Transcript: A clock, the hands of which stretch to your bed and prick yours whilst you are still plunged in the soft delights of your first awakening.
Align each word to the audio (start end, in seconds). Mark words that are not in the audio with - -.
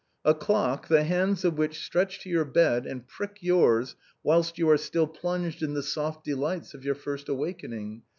A 0.25 0.33
clock, 0.33 0.87
the 0.87 1.03
hands 1.03 1.45
of 1.45 1.59
which 1.59 1.85
stretch 1.85 2.21
to 2.21 2.29
your 2.31 2.43
bed 2.43 2.87
and 2.87 3.07
prick 3.07 3.37
yours 3.41 3.93
whilst 4.23 4.57
you 4.57 4.67
are 4.71 4.77
still 4.77 5.05
plunged 5.05 5.61
in 5.61 5.75
the 5.75 5.83
soft 5.83 6.23
delights 6.25 6.73
of 6.73 6.83
your 6.83 6.95
first 6.95 7.29
awakening. 7.29 8.01